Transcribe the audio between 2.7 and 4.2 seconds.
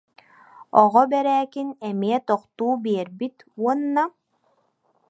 биэрбит уонна: